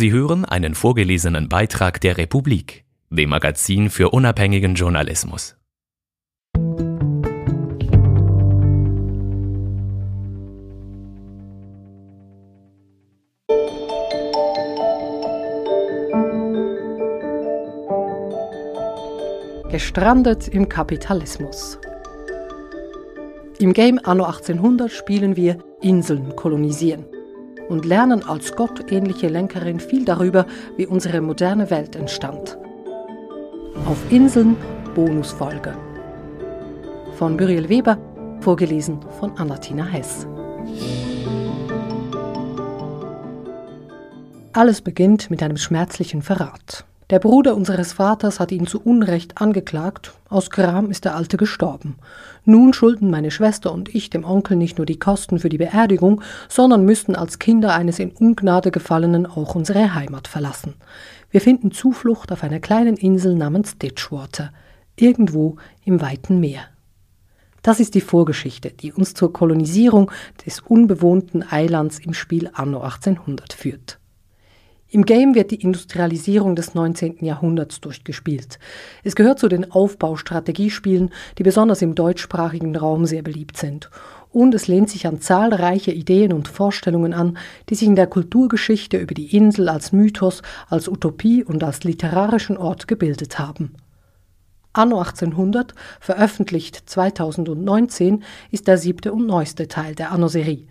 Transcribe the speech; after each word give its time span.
Sie 0.00 0.12
hören 0.12 0.46
einen 0.46 0.74
vorgelesenen 0.74 1.50
Beitrag 1.50 2.00
der 2.00 2.16
Republik, 2.16 2.86
dem 3.10 3.28
Magazin 3.28 3.90
für 3.90 4.08
unabhängigen 4.08 4.74
Journalismus. 4.74 5.58
Gestrandet 19.70 20.48
im 20.48 20.70
Kapitalismus. 20.70 21.78
Im 23.58 23.74
Game 23.74 24.00
Anno 24.02 24.24
1800 24.24 24.90
spielen 24.90 25.36
wir 25.36 25.62
Inseln 25.82 26.34
kolonisieren 26.36 27.04
und 27.70 27.86
lernen 27.86 28.22
als 28.22 28.54
gottähnliche 28.54 29.28
Lenkerin 29.28 29.80
viel 29.80 30.04
darüber, 30.04 30.44
wie 30.76 30.86
unsere 30.86 31.20
moderne 31.20 31.70
Welt 31.70 31.96
entstand. 31.96 32.58
Auf 33.86 33.98
Inseln 34.10 34.56
Bonusfolge. 34.94 35.74
Von 37.16 37.36
Muriel 37.36 37.68
Weber, 37.68 37.96
vorgelesen 38.40 38.98
von 39.18 39.36
Anatina 39.38 39.84
Hess. 39.86 40.26
Alles 44.52 44.82
beginnt 44.82 45.30
mit 45.30 45.42
einem 45.42 45.56
schmerzlichen 45.56 46.22
Verrat. 46.22 46.84
Der 47.10 47.18
Bruder 47.18 47.56
unseres 47.56 47.94
Vaters 47.94 48.38
hat 48.38 48.52
ihn 48.52 48.68
zu 48.68 48.80
Unrecht 48.80 49.40
angeklagt. 49.40 50.12
Aus 50.28 50.48
Gram 50.48 50.92
ist 50.92 51.04
der 51.04 51.16
Alte 51.16 51.36
gestorben. 51.36 51.96
Nun 52.44 52.72
schulden 52.72 53.10
meine 53.10 53.32
Schwester 53.32 53.72
und 53.72 53.92
ich 53.92 54.10
dem 54.10 54.22
Onkel 54.22 54.56
nicht 54.56 54.78
nur 54.78 54.86
die 54.86 55.00
Kosten 55.00 55.40
für 55.40 55.48
die 55.48 55.58
Beerdigung, 55.58 56.22
sondern 56.48 56.84
müssten 56.84 57.16
als 57.16 57.40
Kinder 57.40 57.74
eines 57.74 57.98
in 57.98 58.12
Ungnade 58.12 58.70
gefallenen 58.70 59.26
auch 59.26 59.56
unsere 59.56 59.92
Heimat 59.92 60.28
verlassen. 60.28 60.74
Wir 61.32 61.40
finden 61.40 61.72
Zuflucht 61.72 62.30
auf 62.30 62.44
einer 62.44 62.60
kleinen 62.60 62.96
Insel 62.96 63.34
namens 63.34 63.76
Ditchwater, 63.76 64.52
irgendwo 64.94 65.56
im 65.84 66.00
weiten 66.00 66.38
Meer. 66.38 66.62
Das 67.62 67.80
ist 67.80 67.96
die 67.96 68.02
Vorgeschichte, 68.02 68.70
die 68.70 68.92
uns 68.92 69.14
zur 69.14 69.32
Kolonisierung 69.32 70.12
des 70.46 70.60
unbewohnten 70.60 71.42
Eilands 71.42 71.98
im 71.98 72.14
Spiel 72.14 72.50
Anno 72.52 72.82
1800 72.82 73.52
führt. 73.52 73.99
Im 74.92 75.04
Game 75.04 75.36
wird 75.36 75.52
die 75.52 75.62
Industrialisierung 75.62 76.56
des 76.56 76.74
19. 76.74 77.24
Jahrhunderts 77.24 77.80
durchgespielt. 77.80 78.58
Es 79.04 79.14
gehört 79.14 79.38
zu 79.38 79.46
den 79.46 79.70
Aufbaustrategiespielen, 79.70 81.10
die 81.38 81.44
besonders 81.44 81.80
im 81.80 81.94
deutschsprachigen 81.94 82.74
Raum 82.74 83.06
sehr 83.06 83.22
beliebt 83.22 83.56
sind. 83.56 83.88
Und 84.32 84.52
es 84.52 84.66
lehnt 84.66 84.90
sich 84.90 85.06
an 85.06 85.20
zahlreiche 85.20 85.92
Ideen 85.92 86.32
und 86.32 86.48
Vorstellungen 86.48 87.14
an, 87.14 87.38
die 87.68 87.76
sich 87.76 87.86
in 87.86 87.94
der 87.94 88.08
Kulturgeschichte 88.08 88.96
über 88.96 89.14
die 89.14 89.36
Insel 89.36 89.68
als 89.68 89.92
Mythos, 89.92 90.42
als 90.68 90.88
Utopie 90.88 91.44
und 91.44 91.62
als 91.62 91.84
literarischen 91.84 92.56
Ort 92.56 92.88
gebildet 92.88 93.38
haben. 93.38 93.76
Anno 94.72 94.98
1800, 94.98 95.72
veröffentlicht 96.00 96.82
2019, 96.90 98.24
ist 98.50 98.66
der 98.66 98.76
siebte 98.76 99.12
und 99.12 99.26
neueste 99.26 99.68
Teil 99.68 99.94
der 99.94 100.10
Anno-Serie. 100.10 100.66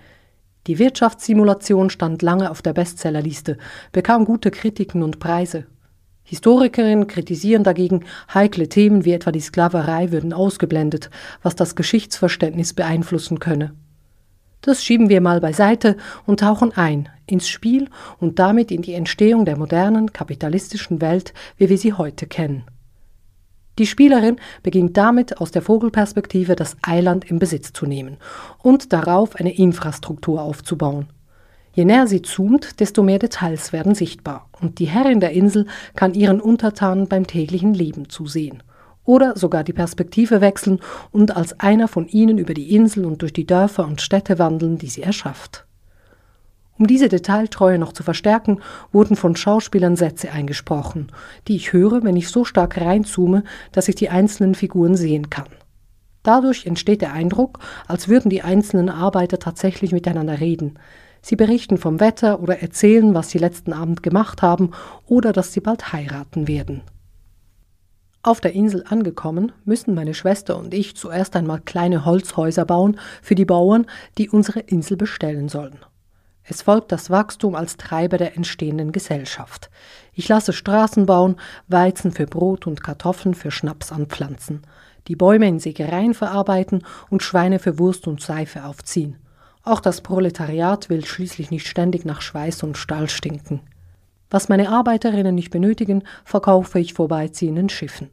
Die 0.68 0.78
Wirtschaftssimulation 0.78 1.90
stand 1.90 2.22
lange 2.22 2.52
auf 2.52 2.62
der 2.62 2.74
Bestsellerliste, 2.74 3.58
bekam 3.92 4.26
gute 4.26 4.52
Kritiken 4.52 5.04
und 5.04 5.20
Preise. 5.20 5.66
Historikerinnen 6.24 7.08
kritisieren 7.08 7.64
dagegen, 7.64 8.06
heikle 8.32 8.70
Themen 8.70 9.04
wie 9.04 9.14
etwa 9.14 9.32
die 9.32 9.40
Sklaverei 9.40 10.12
würden 10.12 10.32
ausgeblendet, 10.32 11.10
was 11.42 11.56
das 11.56 11.76
Geschichtsverständnis 11.76 12.74
beeinflussen 12.74 13.40
könne. 13.40 13.74
Das 14.62 14.84
schieben 14.84 15.10
wir 15.10 15.22
mal 15.22 15.40
beiseite 15.40 15.98
und 16.26 16.42
tauchen 16.42 16.72
ein 16.74 17.10
ins 17.26 17.48
Spiel 17.48 17.90
und 18.20 18.38
damit 18.40 18.72
in 18.72 18.82
die 18.82 18.94
Entstehung 18.94 19.46
der 19.46 19.58
modernen 19.58 20.12
kapitalistischen 20.12 21.02
Welt, 21.02 21.34
wie 21.58 21.70
wir 21.70 21.78
sie 21.78 21.94
heute 21.94 22.28
kennen. 22.28 22.64
Die 23.80 23.88
Spielerin 23.88 24.36
beginnt 24.62 24.98
damit, 24.98 25.40
aus 25.40 25.52
der 25.52 25.62
Vogelperspektive 25.62 26.58
das 26.58 26.76
Eiland 26.82 27.24
in 27.24 27.40
Besitz 27.40 27.72
zu 27.72 27.86
nehmen 27.86 28.18
und 28.62 28.92
darauf 28.92 29.38
eine 29.38 29.58
Infrastruktur 29.58 30.42
aufzubauen. 30.42 31.08
Je 31.72 31.86
näher 31.86 32.06
sie 32.06 32.22
zoomt, 32.22 32.82
desto 32.82 33.04
mehr 33.04 33.20
Details 33.20 33.72
werden 33.72 33.96
sichtbar 33.96 34.50
und 34.60 34.80
die 34.80 34.88
Herrin 34.88 35.22
der 35.22 35.32
Insel 35.32 35.66
kann 35.96 36.14
ihren 36.14 36.42
Untertanen 36.42 37.08
beim 37.08 37.26
täglichen 37.26 37.74
Leben 37.74 38.10
zusehen. 38.10 38.64
Oder 39.06 39.38
sogar 39.38 39.64
die 39.64 39.72
Perspektive 39.72 40.42
wechseln 40.42 40.82
und 41.12 41.38
als 41.38 41.58
einer 41.62 41.88
von 41.88 42.06
ihnen 42.10 42.38
über 42.38 42.54
die 42.54 42.76
Insel 42.76 43.06
und 43.06 43.22
durch 43.22 43.32
die 43.32 43.48
Dörfer 43.48 43.88
und 43.88 44.02
Städte 44.02 44.40
wandeln, 44.40 44.78
die 44.78 44.90
sie 44.90 45.04
erschafft. 45.04 45.66
Um 46.80 46.88
diese 46.88 47.10
Detailtreue 47.10 47.78
noch 47.78 47.92
zu 47.92 48.04
verstärken, 48.04 48.62
wurden 48.94 49.18
von 49.18 49.36
Schauspielern 49.36 49.98
Sätze 49.98 50.32
eingesprochen, 50.32 51.12
die 51.50 51.58
ich 51.58 51.74
höre, 51.74 52.04
wenn 52.06 52.16
ich 52.16 52.30
so 52.30 52.46
stark 52.46 52.80
reinzoome, 52.80 53.44
dass 53.74 53.90
ich 53.90 53.96
die 53.96 54.10
einzelnen 54.10 54.56
Figuren 54.56 54.96
sehen 54.96 55.30
kann. 55.30 55.50
Dadurch 56.24 56.66
entsteht 56.66 57.02
der 57.02 57.12
Eindruck, 57.12 57.60
als 57.88 58.08
würden 58.08 58.30
die 58.30 58.44
einzelnen 58.44 58.88
Arbeiter 58.88 59.40
tatsächlich 59.40 59.92
miteinander 59.92 60.40
reden. 60.40 60.80
Sie 61.22 61.36
berichten 61.36 61.78
vom 61.78 62.00
Wetter 62.00 62.42
oder 62.42 62.62
erzählen, 62.62 63.14
was 63.14 63.30
sie 63.30 63.40
letzten 63.40 63.74
Abend 63.74 64.02
gemacht 64.02 64.42
haben 64.42 64.72
oder 65.06 65.34
dass 65.34 65.52
sie 65.52 65.60
bald 65.60 65.92
heiraten 65.92 66.48
werden. 66.48 66.82
Auf 68.24 68.40
der 68.40 68.54
Insel 68.54 68.86
angekommen, 68.88 69.52
müssen 69.66 69.96
meine 69.96 70.14
Schwester 70.14 70.58
und 70.58 70.74
ich 70.74 70.96
zuerst 70.96 71.36
einmal 71.36 71.60
kleine 71.60 72.06
Holzhäuser 72.06 72.64
bauen 72.64 72.98
für 73.22 73.36
die 73.36 73.46
Bauern, 73.46 73.86
die 74.18 74.30
unsere 74.30 74.62
Insel 74.62 74.96
bestellen 74.96 75.50
sollen. 75.50 75.80
Es 76.44 76.62
folgt 76.64 76.92
das 76.92 77.10
Wachstum 77.10 77.56
als 77.56 77.78
Treiber 77.78 78.18
der 78.18 78.36
entstehenden 78.36 78.92
Gesellschaft. 78.92 79.70
Ich 80.14 80.28
lasse 80.28 80.54
Straßen 80.54 81.06
bauen, 81.06 81.36
Weizen 81.68 82.12
für 82.12 82.26
Brot 82.26 82.66
und 82.66 82.84
Kartoffeln 82.84 83.36
für 83.36 83.52
Schnaps 83.52 83.92
anpflanzen, 83.92 84.64
die 85.08 85.16
Bäume 85.16 85.48
in 85.48 85.60
Sägereien 85.60 86.14
verarbeiten 86.14 86.84
und 87.10 87.24
Schweine 87.24 87.60
für 87.60 87.78
Wurst 87.78 88.08
und 88.08 88.22
Seife 88.22 88.66
aufziehen. 88.66 89.18
Auch 89.64 89.80
das 89.80 90.02
Proletariat 90.02 90.90
will 90.90 91.06
schließlich 91.06 91.52
nicht 91.52 91.68
ständig 91.68 92.06
nach 92.06 92.22
Schweiß 92.22 92.64
und 92.64 92.78
Stahl 92.78 93.10
stinken. 93.10 93.62
Was 94.30 94.50
meine 94.50 94.70
Arbeiterinnen 94.70 95.36
nicht 95.36 95.50
benötigen, 95.50 96.04
verkaufe 96.24 96.80
ich 96.80 96.94
vorbeiziehenden 96.94 97.70
Schiffen. 97.70 98.10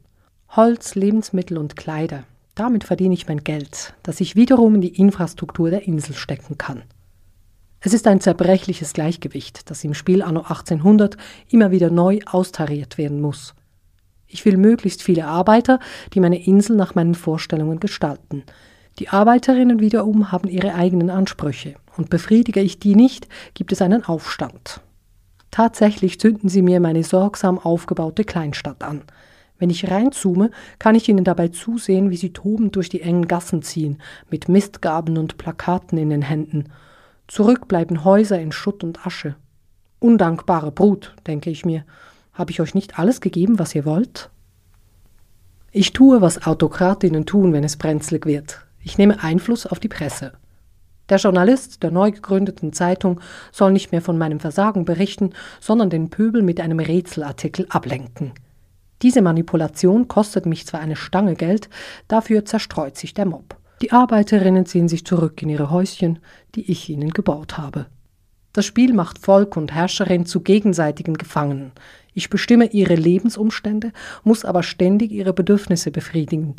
Holz, 0.49 0.95
Lebensmittel 0.95 1.57
und 1.57 1.75
Kleider. 1.75 2.23
Damit 2.55 2.83
verdiene 2.83 3.13
ich 3.13 3.27
mein 3.27 3.43
Geld, 3.43 3.93
das 4.01 4.19
ich 4.19 4.35
wiederum 4.35 4.75
in 4.75 4.81
die 4.81 4.95
Infrastruktur 4.99 5.69
der 5.69 5.87
Insel 5.87 6.15
stecken 6.15 6.57
kann. 6.57 6.83
Es 7.87 7.93
ist 7.93 8.05
ein 8.05 8.19
zerbrechliches 8.19 8.91
Gleichgewicht, 8.91 9.71
das 9.71 9.81
im 9.85 9.93
Spiel 9.93 10.21
anno 10.21 10.41
1800 10.41 11.15
immer 11.47 11.71
wieder 11.71 11.89
neu 11.89 12.19
austariert 12.25 12.97
werden 12.97 13.21
muss. 13.21 13.55
Ich 14.27 14.43
will 14.43 14.57
möglichst 14.57 15.01
viele 15.01 15.25
Arbeiter, 15.25 15.79
die 16.13 16.19
meine 16.19 16.45
Insel 16.45 16.75
nach 16.75 16.95
meinen 16.95 17.15
Vorstellungen 17.15 17.79
gestalten. 17.79 18.43
Die 18.99 19.07
Arbeiterinnen 19.07 19.79
wiederum 19.79 20.33
haben 20.33 20.49
ihre 20.49 20.75
eigenen 20.75 21.09
Ansprüche, 21.09 21.75
und 21.95 22.09
befriedige 22.09 22.59
ich 22.59 22.77
die 22.77 22.93
nicht, 22.93 23.29
gibt 23.53 23.71
es 23.71 23.81
einen 23.81 24.03
Aufstand. 24.03 24.81
Tatsächlich 25.49 26.19
zünden 26.19 26.49
sie 26.49 26.63
mir 26.63 26.81
meine 26.81 27.05
sorgsam 27.05 27.57
aufgebaute 27.57 28.25
Kleinstadt 28.25 28.83
an. 28.83 29.03
Wenn 29.59 29.69
ich 29.69 29.89
reinzoome, 29.89 30.51
kann 30.77 30.95
ich 30.95 31.07
ihnen 31.07 31.23
dabei 31.23 31.47
zusehen, 31.47 32.09
wie 32.09 32.17
sie 32.17 32.33
tobend 32.33 32.75
durch 32.75 32.89
die 32.89 33.01
engen 33.01 33.29
Gassen 33.29 33.61
ziehen, 33.61 34.01
mit 34.29 34.49
Mistgabeln 34.49 35.17
und 35.17 35.37
Plakaten 35.37 35.97
in 35.97 36.09
den 36.09 36.23
Händen– 36.23 36.65
Zurück 37.27 37.67
bleiben 37.67 38.05
Häuser 38.05 38.39
in 38.39 38.51
Schutt 38.51 38.83
und 38.83 39.05
Asche. 39.05 39.35
Undankbare 39.99 40.71
Brut, 40.71 41.13
denke 41.27 41.49
ich 41.49 41.65
mir. 41.65 41.83
Habe 42.31 42.51
ich 42.51 42.61
euch 42.61 42.73
nicht 42.73 42.99
alles 42.99 43.19
gegeben, 43.19 43.59
was 43.59 43.75
ihr 43.75 43.83
wollt? 43.83 44.29
Ich 45.71 45.91
tue, 45.91 46.21
was 46.21 46.47
Autokratinnen 46.47 47.25
tun, 47.25 47.51
wenn 47.51 47.65
es 47.65 47.75
brenzlig 47.75 48.25
wird. 48.25 48.65
Ich 48.81 48.97
nehme 48.97 49.21
Einfluss 49.21 49.65
auf 49.65 49.79
die 49.79 49.89
Presse. 49.89 50.33
Der 51.09 51.17
Journalist 51.17 51.83
der 51.83 51.91
neu 51.91 52.11
gegründeten 52.11 52.71
Zeitung 52.71 53.19
soll 53.51 53.73
nicht 53.73 53.91
mehr 53.91 54.01
von 54.01 54.17
meinem 54.17 54.39
Versagen 54.39 54.85
berichten, 54.85 55.31
sondern 55.59 55.89
den 55.89 56.09
Pöbel 56.09 56.41
mit 56.41 56.61
einem 56.61 56.79
Rätselartikel 56.79 57.65
ablenken. 57.69 58.31
Diese 59.01 59.21
Manipulation 59.21 60.07
kostet 60.07 60.45
mich 60.45 60.65
zwar 60.65 60.79
eine 60.79 60.95
Stange 60.95 61.35
Geld, 61.35 61.69
dafür 62.07 62.45
zerstreut 62.45 62.97
sich 62.97 63.13
der 63.13 63.25
Mob. 63.25 63.56
Die 63.81 63.91
Arbeiterinnen 63.91 64.65
ziehen 64.65 64.87
sich 64.87 65.05
zurück 65.05 65.41
in 65.41 65.49
ihre 65.49 65.69
Häuschen, 65.69 66.19
die 66.55 66.71
ich 66.71 66.89
ihnen 66.89 67.11
gebaut 67.11 67.57
habe. 67.57 67.85
Das 68.53 68.65
Spiel 68.65 68.93
macht 68.93 69.19
Volk 69.19 69.55
und 69.55 69.71
Herrscherin 69.71 70.25
zu 70.25 70.41
gegenseitigen 70.41 71.13
Gefangenen. 71.13 71.73
Ich 72.15 72.31
bestimme 72.31 72.71
ihre 72.71 72.95
Lebensumstände, 72.95 73.91
muss 74.23 74.45
aber 74.45 74.63
ständig 74.63 75.11
ihre 75.11 75.33
Bedürfnisse 75.33 75.91
befriedigen. 75.91 76.55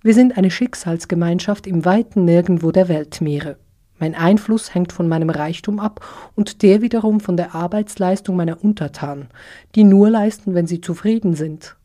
Wir 0.00 0.14
sind 0.14 0.38
eine 0.38 0.50
Schicksalsgemeinschaft 0.50 1.66
im 1.66 1.84
weiten 1.84 2.24
Nirgendwo 2.24 2.70
der 2.70 2.88
Weltmeere. 2.88 3.58
Mein 3.98 4.14
Einfluss 4.14 4.74
hängt 4.74 4.92
von 4.92 5.06
meinem 5.06 5.28
Reichtum 5.28 5.78
ab 5.78 6.04
und 6.34 6.62
der 6.62 6.80
wiederum 6.80 7.20
von 7.20 7.36
der 7.36 7.54
Arbeitsleistung 7.54 8.34
meiner 8.34 8.64
Untertanen, 8.64 9.28
die 9.74 9.84
nur 9.84 10.08
leisten, 10.08 10.54
wenn 10.54 10.66
sie 10.66 10.80
zufrieden 10.80 11.34
sind. 11.34 11.76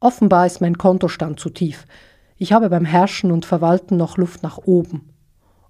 Offenbar 0.00 0.46
ist 0.46 0.60
mein 0.60 0.76
Kontostand 0.78 1.40
zu 1.40 1.48
tief. 1.48 1.86
Ich 2.38 2.52
habe 2.52 2.70
beim 2.70 2.84
Herrschen 2.84 3.32
und 3.32 3.44
Verwalten 3.44 3.96
noch 3.96 4.16
Luft 4.16 4.44
nach 4.44 4.58
oben. 4.58 5.10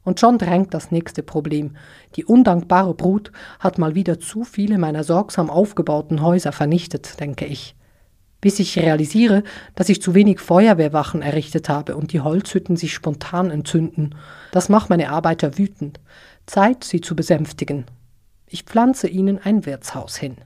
Und 0.04 0.20
schon 0.20 0.38
drängt 0.38 0.74
das 0.74 0.90
nächste 0.90 1.22
Problem. 1.22 1.76
Die 2.16 2.24
undankbare 2.24 2.94
Brut 2.94 3.32
hat 3.58 3.78
mal 3.78 3.94
wieder 3.94 4.20
zu 4.20 4.44
viele 4.44 4.78
meiner 4.78 5.02
sorgsam 5.02 5.50
aufgebauten 5.50 6.22
Häuser 6.22 6.52
vernichtet, 6.52 7.20
denke 7.20 7.46
ich. 7.46 7.74
Bis 8.40 8.60
ich 8.60 8.78
realisiere, 8.78 9.42
dass 9.74 9.88
ich 9.88 10.00
zu 10.00 10.14
wenig 10.14 10.40
Feuerwehrwachen 10.40 11.22
errichtet 11.22 11.68
habe 11.68 11.96
und 11.96 12.12
die 12.12 12.20
Holzhütten 12.20 12.76
sich 12.76 12.94
spontan 12.94 13.50
entzünden. 13.50 14.14
Das 14.52 14.68
macht 14.68 14.90
meine 14.90 15.10
Arbeiter 15.10 15.58
wütend. 15.58 16.00
Zeit, 16.46 16.84
sie 16.84 17.00
zu 17.00 17.16
besänftigen. 17.16 17.86
Ich 18.46 18.62
pflanze 18.62 19.08
ihnen 19.08 19.38
ein 19.38 19.66
Wirtshaus 19.66 20.16
hin. 20.16 20.36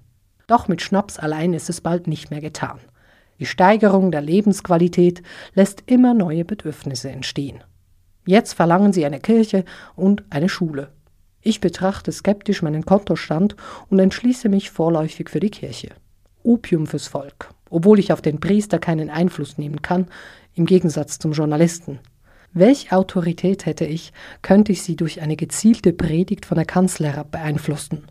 Doch 0.46 0.68
mit 0.68 0.82
Schnaps 0.82 1.18
allein 1.18 1.52
ist 1.52 1.68
es 1.68 1.80
bald 1.80 2.06
nicht 2.06 2.30
mehr 2.30 2.40
getan. 2.40 2.80
Die 3.42 3.46
Steigerung 3.46 4.12
der 4.12 4.20
Lebensqualität 4.20 5.20
lässt 5.52 5.82
immer 5.86 6.14
neue 6.14 6.44
Bedürfnisse 6.44 7.10
entstehen. 7.10 7.64
Jetzt 8.24 8.52
verlangen 8.52 8.92
sie 8.92 9.04
eine 9.04 9.18
Kirche 9.18 9.64
und 9.96 10.22
eine 10.30 10.48
Schule. 10.48 10.92
Ich 11.40 11.58
betrachte 11.58 12.12
skeptisch 12.12 12.62
meinen 12.62 12.86
Kontostand 12.86 13.56
und 13.90 13.98
entschließe 13.98 14.48
mich 14.48 14.70
vorläufig 14.70 15.28
für 15.28 15.40
die 15.40 15.50
Kirche. 15.50 15.88
Opium 16.44 16.86
fürs 16.86 17.08
Volk, 17.08 17.52
obwohl 17.68 17.98
ich 17.98 18.12
auf 18.12 18.22
den 18.22 18.38
Priester 18.38 18.78
keinen 18.78 19.10
Einfluss 19.10 19.58
nehmen 19.58 19.82
kann, 19.82 20.06
im 20.54 20.64
Gegensatz 20.64 21.18
zum 21.18 21.32
Journalisten. 21.32 21.98
Welche 22.52 22.92
Autorität 22.92 23.66
hätte 23.66 23.86
ich, 23.86 24.12
könnte 24.42 24.70
ich 24.70 24.82
sie 24.82 24.94
durch 24.94 25.20
eine 25.20 25.34
gezielte 25.34 25.92
Predigt 25.92 26.46
von 26.46 26.58
der 26.58 26.64
Kanzler 26.64 27.24
beeinflussen? 27.24 28.06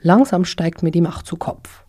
Langsam 0.00 0.46
steigt 0.46 0.82
mir 0.82 0.90
die 0.90 1.02
Macht 1.02 1.26
zu 1.26 1.36
Kopf. 1.36 1.83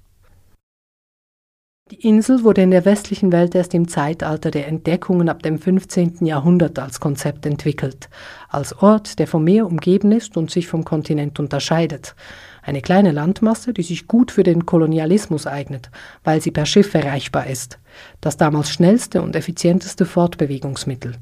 Die 1.92 2.08
Insel 2.08 2.44
wurde 2.44 2.64
in 2.64 2.72
der 2.72 2.84
westlichen 2.84 3.32
Welt 3.32 3.54
erst 3.54 3.76
im 3.76 3.88
Zeitalter 3.88 4.50
der 4.50 4.68
Entdeckungen 4.68 5.30
ab 5.30 5.44
dem 5.44 5.60
15. 5.60 6.26
Jahrhundert 6.26 6.80
als 6.80 7.00
Konzept 7.00 7.46
entwickelt, 7.46 8.10
als 8.50 8.76
Ort, 8.82 9.20
der 9.20 9.28
vom 9.28 9.44
Meer 9.44 9.68
umgeben 9.68 10.12
ist 10.12 10.36
und 10.36 10.50
sich 10.50 10.68
vom 10.68 10.84
Kontinent 10.84 11.40
unterscheidet. 11.40 12.16
Eine 12.64 12.82
kleine 12.82 13.12
Landmasse, 13.12 13.72
die 13.72 13.84
sich 13.84 14.08
gut 14.08 14.32
für 14.32 14.42
den 14.42 14.66
Kolonialismus 14.66 15.46
eignet, 15.46 15.92
weil 16.24 16.42
sie 16.42 16.50
per 16.50 16.66
Schiff 16.66 16.92
erreichbar 16.96 17.46
ist. 17.46 17.78
Das 18.20 18.36
damals 18.36 18.72
schnellste 18.72 19.22
und 19.22 19.36
effizienteste 19.36 20.08
Fortbewegungsmittel. 20.08 21.18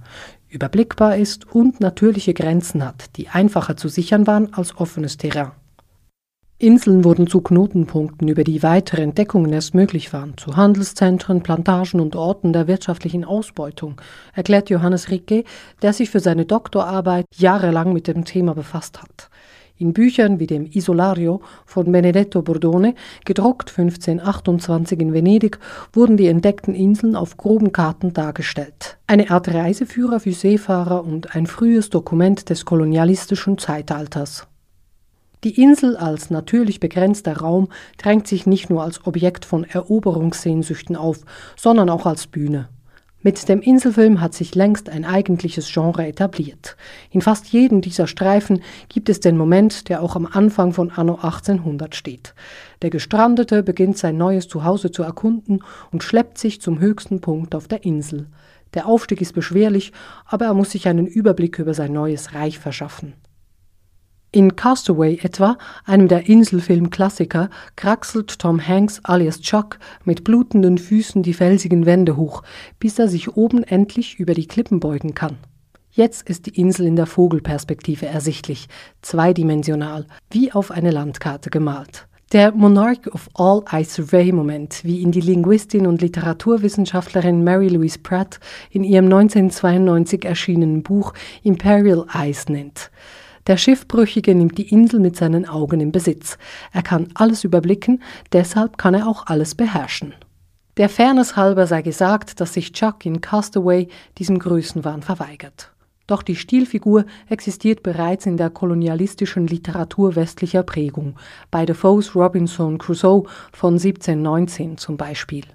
Überblickbar 0.48 1.18
ist 1.18 1.46
und 1.54 1.82
natürliche 1.82 2.34
Grenzen 2.34 2.86
hat, 2.86 3.18
die 3.18 3.28
einfacher 3.28 3.76
zu 3.76 3.90
sichern 3.90 4.28
waren 4.28 4.54
als 4.54 4.78
offenes 4.78 5.18
Terrain. 5.18 5.52
Inseln 6.64 7.04
wurden 7.04 7.28
zu 7.28 7.42
Knotenpunkten, 7.42 8.30
über 8.30 8.46
die 8.46 8.64
weitere 8.64 9.02
Entdeckungen 9.02 9.52
erst 9.52 9.76
möglich 9.76 10.14
waren, 10.14 10.38
zu 10.38 10.56
Handelszentren, 10.56 11.44
Plantagen 11.44 12.00
und 12.00 12.16
Orten 12.16 12.54
der 12.54 12.70
wirtschaftlichen 12.70 13.26
Ausbeutung, 13.26 14.00
erklärt 14.34 14.70
Johannes 14.70 15.10
Ricke, 15.10 15.44
der 15.82 15.92
sich 15.92 16.10
für 16.10 16.22
seine 16.22 16.46
Doktorarbeit 16.46 17.26
jahrelang 17.36 17.92
mit 17.92 18.08
dem 18.08 18.24
Thema 18.24 18.56
befasst 18.56 19.02
hat. 19.02 19.30
In 19.78 19.92
Büchern 19.92 20.40
wie 20.40 20.48
dem 20.48 20.66
Isolario 20.66 21.42
von 21.66 21.92
Benedetto 21.92 22.42
Bordone, 22.42 22.96
gedruckt 23.26 23.70
1528 23.78 25.02
in 25.02 25.12
Venedig, 25.12 25.60
wurden 25.92 26.16
die 26.16 26.28
entdeckten 26.28 26.76
Inseln 26.76 27.18
auf 27.18 27.36
groben 27.36 27.74
Karten 27.74 28.14
dargestellt. 28.14 29.00
Eine 29.06 29.32
Art 29.32 29.54
Reiseführer 29.54 30.22
für 30.22 30.32
Seefahrer 30.32 31.04
und 31.04 31.36
ein 31.36 31.46
frühes 31.46 31.90
Dokument 31.90 32.50
des 32.50 32.64
kolonialistischen 32.64 33.58
Zeitalters. 33.58 34.48
Die 35.44 35.62
Insel 35.62 35.98
als 35.98 36.30
natürlich 36.30 36.80
begrenzter 36.80 37.36
Raum 37.36 37.68
drängt 37.98 38.28
sich 38.28 38.46
nicht 38.46 38.70
nur 38.70 38.82
als 38.82 39.06
Objekt 39.06 39.44
von 39.44 39.66
Eroberungssehnsüchten 39.66 40.96
auf, 40.96 41.20
sondern 41.58 41.90
auch 41.90 42.06
als 42.06 42.28
Bühne. 42.28 42.70
Mit 43.26 43.50
dem 43.50 43.62
Inselfilm 43.62 44.22
hat 44.22 44.34
sich 44.34 44.56
längst 44.56 44.90
ein 44.90 45.04
eigentliches 45.04 45.70
Genre 45.72 46.06
etabliert. 46.08 46.78
In 47.10 47.22
fast 47.22 47.48
jedem 47.48 47.82
dieser 47.82 48.08
Streifen 48.08 48.62
gibt 48.88 49.10
es 49.10 49.20
den 49.20 49.38
Moment, 49.38 49.90
der 49.90 50.02
auch 50.02 50.16
am 50.16 50.26
Anfang 50.26 50.72
von 50.72 50.92
Anno 50.92 51.16
1800 51.16 51.94
steht. 51.94 52.36
Der 52.82 52.90
Gestrandete 52.90 53.64
beginnt 53.64 53.98
sein 53.98 54.16
neues 54.16 54.48
Zuhause 54.48 54.92
zu 54.92 55.04
erkunden 55.04 55.62
und 55.92 56.04
schleppt 56.04 56.38
sich 56.38 56.62
zum 56.62 56.80
höchsten 56.80 57.20
Punkt 57.20 57.54
auf 57.54 57.68
der 57.68 57.84
Insel. 57.84 58.28
Der 58.74 58.88
Aufstieg 58.88 59.20
ist 59.20 59.34
beschwerlich, 59.34 59.92
aber 60.26 60.46
er 60.46 60.54
muss 60.54 60.72
sich 60.72 60.88
einen 60.88 61.08
Überblick 61.08 61.60
über 61.60 61.74
sein 61.74 61.92
neues 61.92 62.34
Reich 62.34 62.60
verschaffen. 62.60 63.14
In 64.36 64.56
Castaway 64.56 65.20
etwa, 65.22 65.60
einem 65.86 66.08
der 66.08 66.28
Inselfilm-Klassiker, 66.28 67.52
kraxelt 67.76 68.40
Tom 68.40 68.68
Hanks 68.68 69.00
alias 69.04 69.42
Chuck 69.42 69.78
mit 70.06 70.24
blutenden 70.24 70.80
Füßen 70.80 71.22
die 71.22 71.36
felsigen 71.36 71.86
Wände 71.86 72.18
hoch, 72.18 72.42
bis 72.80 72.98
er 72.98 73.08
sich 73.08 73.38
oben 73.38 73.62
endlich 73.62 74.20
über 74.20 74.34
die 74.34 74.48
Klippen 74.48 74.80
beugen 74.80 75.14
kann. 75.14 75.38
Jetzt 75.92 76.28
ist 76.28 76.48
die 76.48 76.60
Insel 76.60 76.88
in 76.88 76.96
der 76.96 77.06
Vogelperspektive 77.06 78.08
ersichtlich, 78.08 78.70
zweidimensional, 79.04 80.08
wie 80.32 80.52
auf 80.52 80.72
eine 80.72 80.90
Landkarte 80.90 81.52
gemalt. 81.52 82.08
Der 82.32 82.52
Monarch 82.54 83.06
of 83.14 83.30
All 83.36 83.64
I 83.72 83.84
Survey 83.84 84.32
Moment, 84.32 84.84
wie 84.84 84.98
ihn 84.98 85.12
die 85.12 85.22
Linguistin 85.22 85.86
und 85.86 86.02
Literaturwissenschaftlerin 86.02 87.44
Mary 87.44 87.68
Louise 87.68 88.00
Pratt 88.00 88.40
in 88.72 88.84
ihrem 88.84 89.06
1992 89.06 90.26
erschienenen 90.26 90.82
Buch 90.82 91.14
Imperial 91.44 92.08
Eyes 92.12 92.50
nennt. 92.50 92.90
Der 93.48 93.58
Schiffbrüchige 93.58 94.34
nimmt 94.36 94.58
die 94.58 94.70
Insel 94.70 95.00
mit 95.00 95.18
seinen 95.18 95.48
Augen 95.48 95.82
in 95.82 95.92
Besitz. 95.92 96.38
Er 96.72 96.82
kann 96.82 97.10
alles 97.14 97.44
überblicken, 97.44 98.02
deshalb 98.32 98.78
kann 98.78 98.94
er 98.94 99.08
auch 99.08 99.28
alles 99.28 99.56
beherrschen. 99.56 100.14
Der 100.78 100.90
Fairness 100.90 101.36
halber 101.36 101.68
sei 101.68 101.82
gesagt, 101.82 102.40
dass 102.40 102.54
sich 102.54 102.72
Chuck 102.72 103.06
in 103.06 103.22
Castaway 103.22 103.90
diesem 104.18 104.40
Größenwahn 104.40 105.04
verweigert. 105.04 105.72
Doch 106.08 106.24
die 106.24 106.36
Stilfigur 106.36 107.06
existiert 107.30 107.84
bereits 107.84 108.26
in 108.26 108.38
der 108.38 108.50
kolonialistischen 108.50 109.48
Literatur 109.48 110.16
westlicher 110.16 110.64
Prägung, 110.64 111.16
bei 111.52 111.66
Defoe's 111.66 112.16
Robinson 112.16 112.78
Crusoe 112.78 113.24
von 113.54 113.74
1719 113.76 114.78
zum 114.78 114.98
Beispiel. 114.98 115.46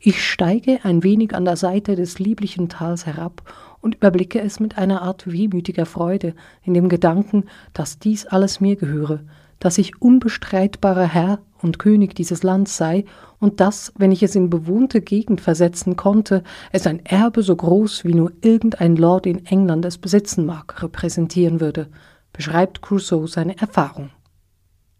Ich 0.00 0.22
steige 0.22 0.80
ein 0.82 1.02
wenig 1.02 1.34
an 1.34 1.46
der 1.46 1.56
Seite 1.56 1.96
des 1.96 2.18
lieblichen 2.18 2.68
Tals 2.68 3.06
herab 3.06 3.42
und 3.84 3.96
überblicke 3.96 4.40
es 4.40 4.60
mit 4.60 4.78
einer 4.78 5.02
Art 5.02 5.30
wehmütiger 5.30 5.84
Freude, 5.84 6.34
in 6.62 6.72
dem 6.72 6.88
Gedanken, 6.88 7.44
dass 7.74 7.98
dies 7.98 8.24
alles 8.24 8.58
mir 8.58 8.76
gehöre, 8.76 9.20
dass 9.58 9.76
ich 9.76 10.00
unbestreitbarer 10.00 11.06
Herr 11.06 11.40
und 11.60 11.78
König 11.78 12.14
dieses 12.14 12.42
Landes 12.42 12.78
sei 12.78 13.04
und 13.40 13.60
dass, 13.60 13.92
wenn 13.98 14.10
ich 14.10 14.22
es 14.22 14.34
in 14.34 14.48
bewohnte 14.48 15.02
Gegend 15.02 15.42
versetzen 15.42 15.96
konnte, 15.96 16.42
es 16.72 16.86
ein 16.86 17.04
Erbe 17.04 17.42
so 17.42 17.54
groß 17.54 18.06
wie 18.06 18.14
nur 18.14 18.32
irgendein 18.40 18.96
Lord 18.96 19.26
in 19.26 19.44
England 19.44 19.84
es 19.84 19.98
besitzen 19.98 20.46
mag, 20.46 20.82
repräsentieren 20.82 21.60
würde, 21.60 21.88
beschreibt 22.32 22.80
Crusoe 22.80 23.28
seine 23.28 23.58
Erfahrung. 23.58 24.08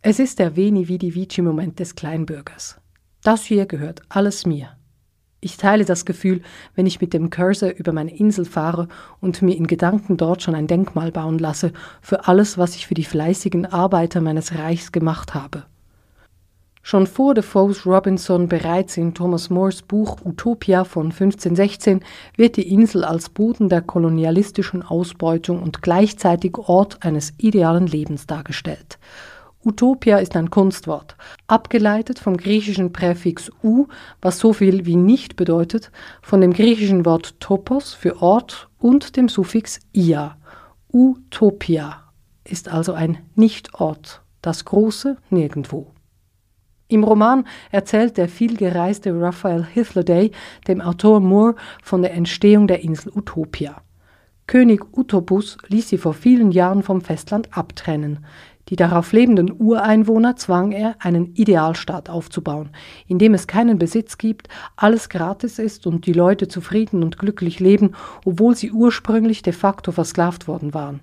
Es 0.03 0.19
ist 0.19 0.39
der 0.39 0.57
Veni 0.57 0.89
Vidi 0.89 1.15
Vici 1.15 1.41
Moment 1.41 1.81
des 1.81 1.95
Kleinbürgers. 1.95 2.79
Das 3.23 3.45
hier 3.45 3.65
gehört 3.65 4.03
alles 4.11 4.45
mir. 4.45 4.77
Ich 5.45 5.59
teile 5.59 5.85
das 5.85 6.07
Gefühl, 6.07 6.41
wenn 6.75 6.87
ich 6.87 7.03
mit 7.03 7.13
dem 7.13 7.29
Cursor 7.29 7.69
über 7.77 7.93
meine 7.93 8.17
Insel 8.17 8.47
fahre 8.47 8.89
und 9.21 9.43
mir 9.43 9.55
in 9.55 9.67
Gedanken 9.67 10.17
dort 10.17 10.43
schon 10.43 10.55
ein 10.55 10.67
Denkmal 10.67 11.13
bauen 11.13 11.39
lasse 11.39 11.75
für 12.01 12.27
alles, 12.27 12.57
was 12.57 12.75
ich 12.77 12.87
für 12.87 12.95
die 12.95 13.05
fleißigen 13.05 13.67
Arbeiter 13.67 14.23
meines 14.23 14.55
Reichs 14.55 14.91
gemacht 14.91 15.35
habe. 15.35 15.65
Schon 16.83 17.07
vor 17.07 17.35
Defoe's 17.35 17.85
Robinson 17.85 18.49
bereits 18.49 18.97
in 18.97 19.13
Thomas 19.13 19.51
Moores 19.51 19.83
Buch 19.83 20.17
Utopia 20.25 20.85
von 20.85 21.13
1516 21.13 22.01
wird 22.37 22.57
die 22.57 22.73
Insel 22.73 23.05
als 23.05 23.29
Boden 23.29 23.69
der 23.69 23.83
kolonialistischen 23.83 24.83
Ausbeutung 24.83 25.63
und 25.63 25.83
gleichzeitig 25.83 26.57
Ort 26.57 27.05
eines 27.05 27.35
idealen 27.37 27.87
Lebens 27.87 28.27
dargestellt. 28.27 28.99
Utopia 29.65 30.19
ist 30.19 30.37
ein 30.37 30.51
Kunstwort, 30.51 31.17
abgeleitet 31.47 32.19
vom 32.19 32.37
griechischen 32.37 32.93
Präfix 32.93 33.51
u, 33.63 33.87
was 34.21 34.39
so 34.39 34.53
viel 34.53 34.85
wie 34.85 34.97
nicht 34.97 35.37
bedeutet, 35.37 35.91
von 36.21 36.43
dem 36.43 36.53
griechischen 36.53 37.07
Wort 37.07 37.41
topos 37.41 37.95
für 37.95 38.21
Ort 38.21 38.69
und 38.79 39.17
dem 39.17 39.29
Suffix 39.29 39.81
ia. 39.93 40.37
Utopia 40.93 42.13
ist 42.45 42.69
also 42.69 42.93
ein 42.93 43.19
Nichtort, 43.37 44.23
das 44.43 44.67
große 44.67 45.17
Nirgendwo. 45.31 45.87
Im 46.89 47.03
Roman 47.03 47.47
erzählt 47.71 48.19
der 48.19 48.29
vielgereiste 48.29 49.19
Raphael 49.19 49.65
Hithloday 49.65 50.31
dem 50.69 50.83
Autor 50.83 51.21
Moore 51.21 51.55
von 51.83 52.03
der 52.03 52.13
Entstehung 52.13 52.67
der 52.67 52.85
Insel 52.85 53.11
Utopia. 53.17 53.81
König 54.47 54.83
Utopus 54.95 55.57
ließ 55.69 55.89
sie 55.89 55.97
vor 55.97 56.13
vielen 56.13 56.53
Jahren 56.53 56.83
vom 56.83 57.01
Festland 57.01 57.57
abtrennen. 57.57 58.27
Die 58.71 58.77
darauf 58.77 59.13
lebenden 59.13 59.53
Ureinwohner 59.53 60.37
zwang 60.37 60.73
er, 60.73 60.97
einen 60.99 61.35
Idealstaat 61.35 62.09
aufzubauen, 62.09 62.71
in 63.07 63.19
dem 63.19 63.35
es 63.35 63.47
keinen 63.47 63.79
Besitz 63.79 64.17
gibt, 64.17 64.49
alles 64.77 65.09
gratis 65.09 65.59
ist 65.59 65.87
und 65.87 66.07
die 66.07 66.15
Leute 66.15 66.49
zufrieden 66.49 67.03
und 67.03 67.19
glücklich 67.19 67.61
leben, 67.61 67.93
obwohl 68.25 68.57
sie 68.57 68.73
ursprünglich 68.73 69.43
de 69.43 69.53
facto 69.53 69.93
versklavt 69.93 70.49
worden 70.49 70.73
waren. 70.73 71.01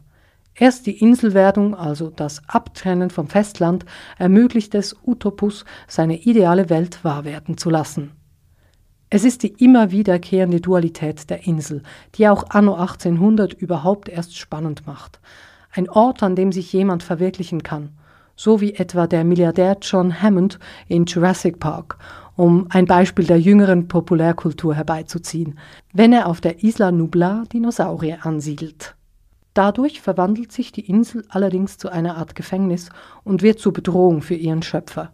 Erst 0.55 0.85
die 0.85 0.99
Inselwerdung, 0.99 1.75
also 1.75 2.09
das 2.09 2.41
Abtrennen 2.47 3.09
vom 3.09 3.27
Festland, 3.27 3.85
ermöglicht 4.17 4.75
es 4.75 4.95
Utopus, 5.05 5.63
seine 5.87 6.19
ideale 6.19 6.69
Welt 6.69 7.03
wahr 7.03 7.25
werden 7.25 7.57
zu 7.57 7.69
lassen. 7.69 8.11
Es 9.09 9.23
ist 9.23 9.43
die 9.43 9.53
immer 9.63 9.91
wiederkehrende 9.91 10.61
Dualität 10.61 11.29
der 11.29 11.45
Insel, 11.45 11.83
die 12.15 12.27
auch 12.27 12.49
anno 12.49 12.75
1800 12.75 13.53
überhaupt 13.53 14.09
erst 14.09 14.37
spannend 14.37 14.87
macht. 14.87 15.19
Ein 15.73 15.89
Ort, 15.89 16.21
an 16.21 16.35
dem 16.35 16.51
sich 16.51 16.73
jemand 16.73 17.01
verwirklichen 17.01 17.63
kann, 17.63 17.91
so 18.35 18.59
wie 18.59 18.73
etwa 18.73 19.07
der 19.07 19.23
Milliardär 19.23 19.77
John 19.81 20.21
Hammond 20.21 20.59
in 20.87 21.05
Jurassic 21.05 21.59
Park, 21.59 21.97
um 22.35 22.67
ein 22.69 22.85
Beispiel 22.85 23.25
der 23.25 23.39
jüngeren 23.39 23.87
Populärkultur 23.87 24.75
herbeizuziehen, 24.75 25.59
wenn 25.93 26.11
er 26.11 26.27
auf 26.27 26.41
der 26.41 26.63
Isla 26.63 26.91
Nublar 26.91 27.45
Dinosaurier 27.51 28.25
ansiedelt. 28.25 28.95
Dadurch 29.53 30.01
verwandelt 30.01 30.51
sich 30.51 30.71
die 30.71 30.87
Insel 30.89 31.25
allerdings 31.29 31.77
zu 31.77 31.89
einer 31.89 32.17
Art 32.17 32.35
Gefängnis 32.35 32.89
und 33.23 33.41
wird 33.41 33.59
zur 33.59 33.73
Bedrohung 33.73 34.21
für 34.21 34.35
ihren 34.35 34.63
Schöpfer. 34.63 35.11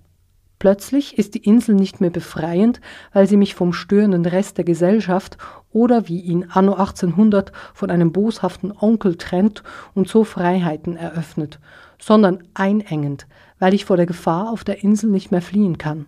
Plötzlich 0.59 1.19
ist 1.19 1.35
die 1.35 1.43
Insel 1.43 1.75
nicht 1.75 2.01
mehr 2.01 2.09
befreiend, 2.09 2.81
weil 3.13 3.27
sie 3.27 3.37
mich 3.37 3.53
vom 3.53 3.73
störenden 3.73 4.25
Rest 4.25 4.57
der 4.57 4.65
Gesellschaft 4.65 5.37
oder 5.71 6.07
wie 6.07 6.19
ihn 6.19 6.47
anno 6.49 6.73
1800 6.73 7.51
von 7.75 7.91
einem 7.91 8.11
boshaften 8.11 8.73
Onkel 8.75 9.17
trennt 9.17 9.61
und 9.93 10.07
so 10.07 10.23
Freiheiten 10.23 10.97
eröffnet, 10.97 11.59
sondern 11.99 12.39
einengend, 12.55 13.27
weil 13.59 13.75
ich 13.75 13.85
vor 13.85 13.97
der 13.97 14.07
Gefahr 14.07 14.51
auf 14.51 14.63
der 14.63 14.83
Insel 14.83 15.11
nicht 15.11 15.31
mehr 15.31 15.43
fliehen 15.43 15.77
kann. 15.77 16.07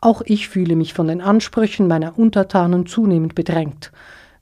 Auch 0.00 0.22
ich 0.24 0.48
fühle 0.48 0.74
mich 0.74 0.92
von 0.92 1.06
den 1.06 1.20
Ansprüchen 1.20 1.86
meiner 1.86 2.18
Untertanen 2.18 2.86
zunehmend 2.86 3.36
bedrängt. 3.36 3.92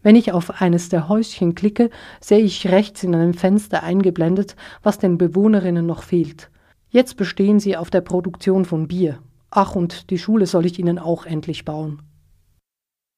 Wenn 0.02 0.16
ich 0.16 0.32
auf 0.32 0.62
eines 0.62 0.88
der 0.88 1.10
Häuschen 1.10 1.54
klicke, 1.54 1.90
sehe 2.20 2.38
ich 2.38 2.70
rechts 2.70 3.04
in 3.04 3.14
einem 3.14 3.34
Fenster 3.34 3.82
eingeblendet, 3.82 4.56
was 4.82 4.98
den 4.98 5.18
Bewohnerinnen 5.18 5.84
noch 5.84 6.04
fehlt– 6.04 6.48
Jetzt 6.90 7.16
bestehen 7.16 7.60
sie 7.60 7.76
auf 7.76 7.88
der 7.90 8.00
Produktion 8.00 8.64
von 8.64 8.88
Bier. 8.88 9.18
Ach, 9.50 9.74
und 9.74 10.10
die 10.10 10.18
Schule 10.18 10.46
soll 10.46 10.66
ich 10.66 10.78
ihnen 10.78 10.98
auch 10.98 11.24
endlich 11.24 11.64
bauen. 11.64 12.02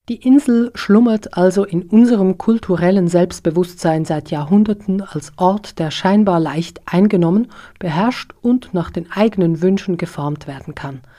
Die 0.08 0.16
Insel 0.16 0.70
schlummert 0.74 1.36
also 1.36 1.64
in 1.64 1.82
unserem 1.84 2.36
kulturellen 2.36 3.08
Selbstbewusstsein 3.08 4.04
seit 4.04 4.30
Jahrhunderten 4.30 5.00
als 5.00 5.32
Ort, 5.36 5.78
der 5.78 5.90
scheinbar 5.90 6.40
leicht 6.40 6.80
eingenommen, 6.86 7.48
beherrscht 7.78 8.32
und 8.42 8.74
nach 8.74 8.90
den 8.90 9.10
eigenen 9.10 9.62
Wünschen 9.62 9.96
geformt 9.96 10.46
werden 10.46 10.74
kann– 10.74 11.00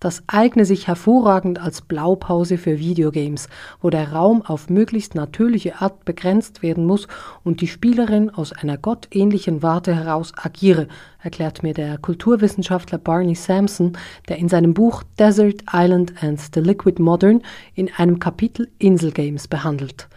das 0.00 0.22
eigne 0.26 0.64
sich 0.64 0.88
hervorragend 0.88 1.60
als 1.60 1.82
Blaupause 1.82 2.58
für 2.58 2.78
Videogames, 2.78 3.48
wo 3.80 3.90
der 3.90 4.12
Raum 4.12 4.42
auf 4.42 4.70
möglichst 4.70 5.14
natürliche 5.14 5.80
Art 5.80 6.04
begrenzt 6.06 6.62
werden 6.62 6.86
muss 6.86 7.06
und 7.44 7.60
die 7.60 7.68
Spielerin 7.68 8.30
aus 8.30 8.52
einer 8.52 8.78
gottähnlichen 8.78 9.62
Warte 9.62 9.94
heraus 9.94 10.32
agiere, 10.36 10.88
erklärt 11.22 11.62
mir 11.62 11.74
der 11.74 11.98
Kulturwissenschaftler 11.98 12.98
Barney 12.98 13.34
Sampson, 13.34 13.96
der 14.28 14.38
in 14.38 14.48
seinem 14.48 14.74
Buch 14.74 15.02
Desert 15.18 15.62
Island 15.72 16.14
and 16.22 16.40
the 16.54 16.60
Liquid 16.60 17.00
Modern 17.00 17.42
in 17.74 17.90
einem 17.96 18.18
Kapitel 18.18 18.68
Inselgames 18.78 19.46
behandelt. 19.46 20.08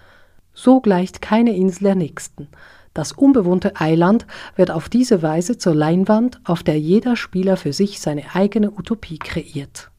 So 0.54 0.80
gleicht 0.80 1.22
keine 1.22 1.56
Insel 1.56 1.84
der 1.86 1.96
nächsten. 1.96 2.48
Das 2.94 3.12
unbewohnte 3.12 3.80
Eiland 3.80 4.28
wird 4.56 4.70
auf 4.70 4.88
diese 4.88 5.22
Weise 5.22 5.58
zur 5.58 5.74
Leinwand, 5.74 6.40
auf 6.44 6.62
der 6.62 6.80
jeder 6.80 7.16
Spieler 7.16 7.58
für 7.58 7.74
sich 7.74 8.00
seine 8.00 8.36
eigene 8.36 8.72
Utopie 8.72 9.18
kreiert. 9.18 9.90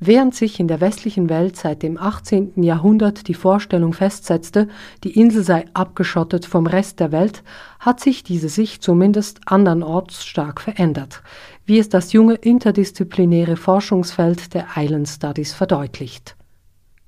Während 0.00 0.34
sich 0.34 0.60
in 0.60 0.68
der 0.68 0.82
westlichen 0.82 1.30
Welt 1.30 1.56
seit 1.56 1.82
dem 1.82 1.96
18. 1.96 2.62
Jahrhundert 2.62 3.26
die 3.28 3.34
Vorstellung 3.34 3.94
festsetzte, 3.94 4.68
die 5.02 5.18
Insel 5.18 5.42
sei 5.42 5.64
abgeschottet 5.72 6.44
vom 6.44 6.66
Rest 6.66 7.00
der 7.00 7.10
Welt, 7.10 7.42
hat 7.78 8.00
sich 8.00 8.22
diese 8.22 8.50
Sicht 8.50 8.82
zumindest 8.82 9.40
andernorts 9.46 10.26
stark 10.26 10.60
verändert, 10.60 11.22
wie 11.64 11.78
es 11.78 11.88
das 11.88 12.12
junge 12.12 12.34
interdisziplinäre 12.34 13.56
Forschungsfeld 13.56 14.52
der 14.52 14.66
Island 14.76 15.08
Studies 15.08 15.54
verdeutlicht 15.54 16.36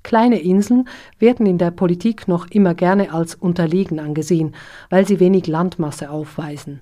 Kleine 0.06 0.38
Inseln 0.38 0.88
werden 1.18 1.46
in 1.46 1.58
der 1.58 1.72
Politik 1.72 2.28
noch 2.28 2.46
immer 2.48 2.74
gerne 2.74 3.12
als 3.12 3.34
unterlegen 3.34 3.98
angesehen, 3.98 4.54
weil 4.88 5.04
sie 5.04 5.18
wenig 5.18 5.48
Landmasse 5.48 6.10
aufweisen. 6.10 6.80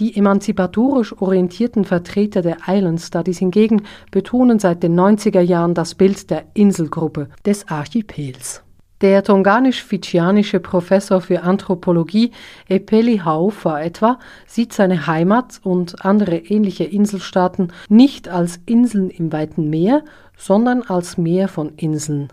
Die 0.00 0.16
emanzipatorisch 0.16 1.16
orientierten 1.22 1.84
Vertreter 1.84 2.42
der 2.42 2.56
Island 2.66 3.00
Studies 3.00 3.38
hingegen 3.38 3.82
betonen 4.10 4.58
seit 4.58 4.82
den 4.82 4.98
90er 4.98 5.40
Jahren 5.40 5.74
das 5.74 5.94
Bild 5.94 6.28
der 6.30 6.46
Inselgruppe, 6.54 7.28
des 7.46 7.68
Archipels. 7.68 8.64
Der 9.02 9.22
tonganisch-fidschianische 9.22 10.58
Professor 10.58 11.20
für 11.20 11.44
Anthropologie 11.44 12.32
Epeli 12.66 13.18
Haufa 13.18 13.80
etwa 13.80 14.18
sieht 14.48 14.72
seine 14.72 15.06
Heimat 15.06 15.60
und 15.62 16.04
andere 16.04 16.38
ähnliche 16.38 16.82
Inselstaaten 16.82 17.72
nicht 17.88 18.28
als 18.28 18.58
Inseln 18.66 19.10
im 19.10 19.32
weiten 19.32 19.70
Meer, 19.70 20.02
sondern 20.36 20.82
als 20.82 21.18
Meer 21.18 21.46
von 21.46 21.74
Inseln. 21.76 22.32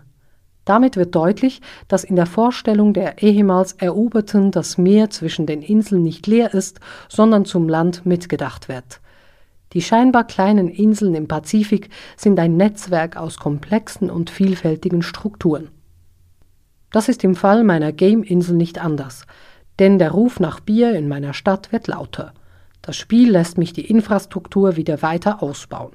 Damit 0.64 0.96
wird 0.96 1.14
deutlich, 1.14 1.60
dass 1.88 2.04
in 2.04 2.14
der 2.14 2.26
Vorstellung 2.26 2.94
der 2.94 3.20
ehemals 3.22 3.72
Eroberten 3.72 4.52
das 4.52 4.78
Meer 4.78 5.10
zwischen 5.10 5.46
den 5.46 5.60
Inseln 5.60 6.02
nicht 6.02 6.26
leer 6.26 6.54
ist, 6.54 6.78
sondern 7.08 7.44
zum 7.44 7.68
Land 7.68 8.06
mitgedacht 8.06 8.68
wird. 8.68 9.00
Die 9.72 9.82
scheinbar 9.82 10.24
kleinen 10.24 10.68
Inseln 10.68 11.14
im 11.14 11.26
Pazifik 11.26 11.88
sind 12.16 12.38
ein 12.38 12.56
Netzwerk 12.56 13.16
aus 13.16 13.38
komplexen 13.38 14.10
und 14.10 14.30
vielfältigen 14.30 15.02
Strukturen. 15.02 15.68
Das 16.90 17.08
ist 17.08 17.24
im 17.24 17.34
Fall 17.34 17.64
meiner 17.64 17.90
Game-Insel 17.90 18.54
nicht 18.54 18.78
anders, 18.78 19.26
denn 19.78 19.98
der 19.98 20.10
Ruf 20.10 20.38
nach 20.38 20.60
Bier 20.60 20.94
in 20.94 21.08
meiner 21.08 21.32
Stadt 21.32 21.72
wird 21.72 21.88
lauter. 21.88 22.34
Das 22.82 22.96
Spiel 22.96 23.30
lässt 23.30 23.58
mich 23.58 23.72
die 23.72 23.88
Infrastruktur 23.88 24.76
wieder 24.76 25.00
weiter 25.02 25.42
ausbauen, 25.42 25.92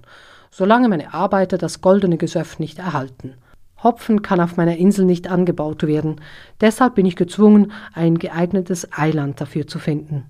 solange 0.50 0.90
meine 0.90 1.14
Arbeiter 1.14 1.58
das 1.58 1.80
goldene 1.80 2.18
Gesöff 2.18 2.60
nicht 2.60 2.80
erhalten– 2.80 3.36
Hopfen 3.84 4.22
kann 4.22 4.40
auf 4.40 4.58
meiner 4.58 4.78
Insel 4.78 5.06
nicht 5.06 5.30
angebaut 5.30 5.84
werden, 5.84 6.22
deshalb 6.62 6.96
bin 6.96 7.06
ich 7.06 7.16
gezwungen, 7.16 7.72
ein 7.94 8.18
geeignetes 8.18 8.92
Eiland 8.92 9.40
dafür 9.40 9.68
zu 9.68 9.80
finden. 9.80 10.26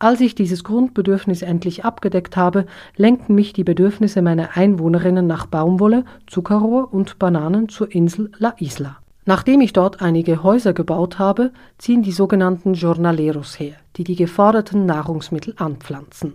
Als 0.00 0.20
ich 0.20 0.36
dieses 0.36 0.62
Grundbedürfnis 0.62 1.42
endlich 1.42 1.84
abgedeckt 1.84 2.36
habe, 2.36 2.66
lenkten 2.96 3.34
mich 3.34 3.52
die 3.52 3.64
Bedürfnisse 3.64 4.22
meiner 4.22 4.56
Einwohnerinnen 4.56 5.26
nach 5.26 5.46
Baumwolle, 5.46 6.04
Zuckerrohr 6.28 6.92
und 6.92 7.18
Bananen 7.18 7.68
zur 7.68 7.92
Insel 7.92 8.30
La 8.38 8.54
Isla. 8.58 8.98
Nachdem 9.24 9.60
ich 9.60 9.72
dort 9.72 10.00
einige 10.00 10.42
Häuser 10.44 10.72
gebaut 10.72 11.18
habe, 11.18 11.52
ziehen 11.76 12.02
die 12.02 12.12
sogenannten 12.12 12.74
Jornaleros 12.74 13.58
her, 13.58 13.74
die 13.96 14.04
die 14.04 14.16
geforderten 14.16 14.86
Nahrungsmittel 14.86 15.54
anpflanzen. 15.58 16.34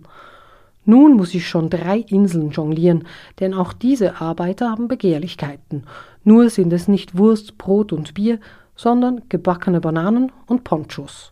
Nun 0.86 1.16
muss 1.16 1.34
ich 1.34 1.48
schon 1.48 1.70
drei 1.70 2.00
Inseln 2.00 2.52
jonglieren, 2.52 3.06
denn 3.40 3.54
auch 3.54 3.74
diese 3.74 4.20
Arbeiter 4.22 4.70
haben 4.70 4.88
Begehrlichkeiten. 4.88 5.84
Nur 6.24 6.50
sind 6.50 6.74
es 6.74 6.88
nicht 6.88 7.18
Wurst, 7.18 7.58
Brot 7.58 7.94
und 7.94 8.14
Bier, 8.14 8.40
sondern 8.76 9.22
gebackene 9.30 9.80
Bananen 9.80 10.32
und 10.46 10.64
Ponchos. 10.64 11.32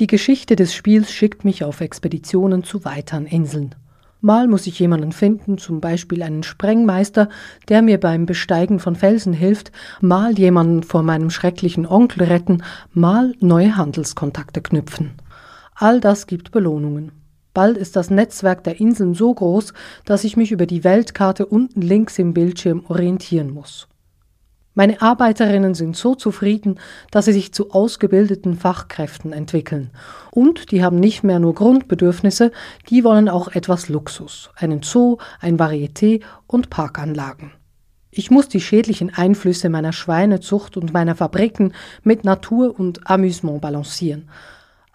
Die 0.00 0.06
Geschichte 0.06 0.56
des 0.56 0.74
Spiels 0.74 1.12
schickt 1.12 1.44
mich 1.44 1.64
auf 1.64 1.80
Expeditionen 1.80 2.64
zu 2.64 2.84
weiteren 2.84 3.26
Inseln. 3.26 3.74
Mal 4.20 4.48
muss 4.48 4.66
ich 4.66 4.78
jemanden 4.78 5.12
finden, 5.12 5.58
zum 5.58 5.80
Beispiel 5.80 6.22
einen 6.22 6.42
Sprengmeister, 6.42 7.28
der 7.68 7.82
mir 7.82 8.00
beim 8.00 8.26
Besteigen 8.26 8.80
von 8.80 8.96
Felsen 8.96 9.34
hilft, 9.34 9.70
mal 10.00 10.38
jemanden 10.38 10.82
vor 10.82 11.02
meinem 11.02 11.30
schrecklichen 11.30 11.86
Onkel 11.86 12.24
retten, 12.24 12.62
mal 12.92 13.34
neue 13.40 13.76
Handelskontakte 13.76 14.62
knüpfen. 14.62 15.12
All 15.74 16.00
das 16.00 16.26
gibt 16.26 16.52
Belohnungen. 16.52 17.12
Bald 17.54 17.78
ist 17.78 17.94
das 17.94 18.10
Netzwerk 18.10 18.64
der 18.64 18.80
Inseln 18.80 19.14
so 19.14 19.32
groß, 19.32 19.72
dass 20.04 20.24
ich 20.24 20.36
mich 20.36 20.50
über 20.50 20.66
die 20.66 20.82
Weltkarte 20.82 21.46
unten 21.46 21.80
links 21.80 22.18
im 22.18 22.34
Bildschirm 22.34 22.84
orientieren 22.88 23.54
muss. 23.54 23.88
Meine 24.76 25.00
Arbeiterinnen 25.00 25.74
sind 25.74 25.96
so 25.96 26.16
zufrieden, 26.16 26.80
dass 27.12 27.26
sie 27.26 27.32
sich 27.32 27.54
zu 27.54 27.70
ausgebildeten 27.70 28.56
Fachkräften 28.56 29.32
entwickeln. 29.32 29.90
Und 30.32 30.72
die 30.72 30.82
haben 30.82 30.98
nicht 30.98 31.22
mehr 31.22 31.38
nur 31.38 31.54
Grundbedürfnisse, 31.54 32.50
die 32.90 33.04
wollen 33.04 33.28
auch 33.28 33.46
etwas 33.46 33.88
Luxus, 33.88 34.50
einen 34.56 34.82
Zoo, 34.82 35.18
ein 35.38 35.58
Varieté 35.58 36.22
und 36.48 36.70
Parkanlagen. 36.70 37.52
Ich 38.10 38.32
muss 38.32 38.48
die 38.48 38.60
schädlichen 38.60 39.14
Einflüsse 39.14 39.68
meiner 39.68 39.92
Schweinezucht 39.92 40.76
und 40.76 40.92
meiner 40.92 41.14
Fabriken 41.14 41.72
mit 42.02 42.24
Natur 42.24 42.76
und 42.76 43.08
Amüsement 43.08 43.60
balancieren. 43.60 44.28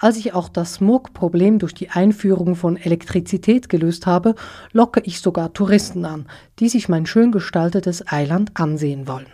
Als 0.01 0.15
ich 0.15 0.33
auch 0.33 0.47
das 0.47 0.75
Smog-Problem 0.75 1.59
durch 1.59 1.73
die 1.73 1.89
Einführung 1.89 2.55
von 2.55 2.77
Elektrizität 2.77 3.67
gelöst 3.67 4.07
habe, 4.07 4.35
locke 4.71 5.01
ich 5.03 5.19
sogar 5.19 5.51
Touristen 5.51 6.05
an, 6.05 6.25
die 6.59 6.69
sich 6.69 6.87
mein 6.87 7.05
schön 7.05 7.33
gestaltetes 7.33 8.09
Eiland 8.09 8.51
ansehen 8.53 9.09
wollen. 9.09 9.27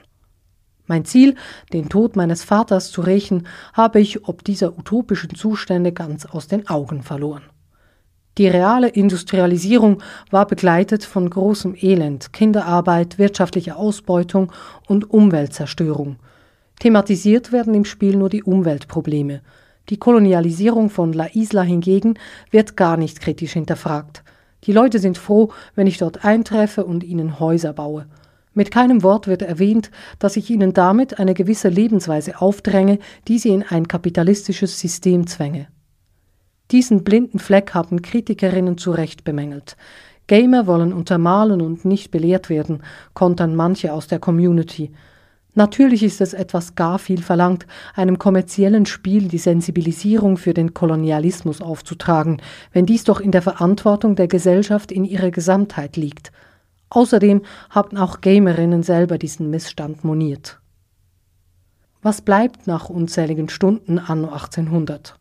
Mein 0.87 1.05
Ziel, 1.05 1.35
den 1.71 1.87
Tod 1.87 2.15
meines 2.15 2.43
Vaters 2.43 2.89
zu 2.89 3.01
rächen, 3.01 3.47
habe 3.73 3.99
ich 3.99 4.27
ob 4.27 4.43
dieser 4.43 4.75
utopischen 4.75 5.35
Zustände 5.35 5.91
ganz 5.91 6.25
aus 6.25 6.47
den 6.47 6.67
Augen 6.67 7.03
verloren. 7.03 7.43
Die 8.39 8.47
reale 8.47 8.87
Industrialisierung 8.89 10.01
war 10.31 10.47
begleitet 10.47 11.03
von 11.03 11.29
großem 11.29 11.75
Elend, 11.79 12.33
Kinderarbeit, 12.33 13.19
wirtschaftlicher 13.19 13.77
Ausbeutung 13.77 14.51
und 14.87 15.11
Umweltzerstörung. 15.11 16.17
Thematisiert 16.79 17.51
werden 17.51 17.75
im 17.75 17.85
Spiel 17.85 18.17
nur 18.17 18.29
die 18.29 18.41
Umweltprobleme– 18.41 19.41
die 19.89 19.97
Kolonialisierung 19.97 20.89
von 20.89 21.13
La 21.13 21.27
Isla 21.33 21.61
hingegen 21.61 22.15
wird 22.51 22.75
gar 22.75 22.97
nicht 22.97 23.21
kritisch 23.21 23.53
hinterfragt. 23.53 24.23
Die 24.63 24.71
Leute 24.71 24.99
sind 24.99 25.17
froh, 25.17 25.51
wenn 25.75 25.87
ich 25.87 25.97
dort 25.97 26.25
eintreffe 26.25 26.85
und 26.85 27.03
ihnen 27.03 27.39
Häuser 27.39 27.73
baue. 27.73 28.07
Mit 28.53 28.71
keinem 28.71 29.03
Wort 29.03 29.27
wird 29.27 29.41
erwähnt, 29.41 29.91
dass 30.17 30.37
ich 30.37 30.49
ihnen 30.49 30.73
damit 30.73 31.19
eine 31.19 31.33
gewisse 31.33 31.67
Lebensweise 31.67 32.41
aufdränge, 32.41 32.99
die 33.27 33.37
sie 33.37 33.49
in 33.49 33.63
ein 33.63 33.87
kapitalistisches 33.87 34.79
System 34.79 35.27
zwänge. 35.27 35.67
Diesen 36.71 37.03
blinden 37.03 37.37
Fleck 37.37 37.73
haben 37.73 38.01
Kritikerinnen 38.01 38.77
zu 38.77 38.91
Recht 38.91 39.23
bemängelt. 39.23 39.75
Gamer 40.27 40.65
wollen 40.65 40.93
untermalen 40.93 41.61
und 41.61 41.85
nicht 41.85 42.09
belehrt 42.09 42.49
werden, 42.49 42.81
kontern 43.13 43.55
manche 43.55 43.93
aus 43.93 44.07
der 44.07 44.19
Community. 44.19 44.91
Natürlich 45.57 46.03
ist 46.03 46.19
es 46.19 46.33
etwas 46.33 46.75
gar 46.75 46.99
viel 46.99 47.21
verlangt, 47.21 47.65
einem 47.95 48.19
kommerziellen 48.19 48.85
Spiel 48.85 49.29
die 49.29 49.37
Sensibilisierung 49.37 50.35
für 50.35 50.53
den 50.53 50.73
Kolonialismus 50.73 51.61
aufzutragen, 51.61 52.41
wenn 52.73 52.85
dies 52.85 53.05
doch 53.05 53.21
in 53.21 53.31
der 53.31 53.41
Verantwortung 53.41 54.17
der 54.17 54.27
Gesellschaft 54.27 54.91
in 54.91 55.05
ihrer 55.05 55.31
Gesamtheit 55.31 55.95
liegt. 55.95 56.33
Außerdem 56.89 57.41
haben 57.69 57.97
auch 57.97 58.19
Gamerinnen 58.19 58.83
selber 58.83 59.17
diesen 59.17 59.49
Missstand 59.49 60.03
moniert. 60.03 60.59
Was 62.01 62.21
bleibt 62.21 62.67
nach 62.67 62.89
unzähligen 62.89 63.47
Stunden 63.47 63.97
anno 63.97 64.27
1800? 64.27 65.17